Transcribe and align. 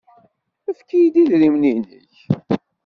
Efk-iyi-d 0.69 1.15
idrimen-nnek. 1.21 1.89